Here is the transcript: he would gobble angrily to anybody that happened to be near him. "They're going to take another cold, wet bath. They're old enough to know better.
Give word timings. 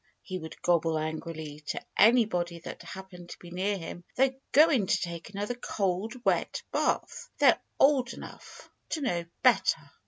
he 0.23 0.39
would 0.39 0.59
gobble 0.63 0.97
angrily 0.97 1.59
to 1.59 1.79
anybody 1.95 2.57
that 2.57 2.81
happened 2.81 3.29
to 3.29 3.37
be 3.37 3.51
near 3.51 3.77
him. 3.77 4.03
"They're 4.15 4.33
going 4.51 4.87
to 4.87 4.99
take 4.99 5.29
another 5.29 5.53
cold, 5.53 6.15
wet 6.25 6.63
bath. 6.71 7.29
They're 7.37 7.61
old 7.79 8.11
enough 8.13 8.71
to 8.89 9.01
know 9.01 9.25
better. 9.43 9.79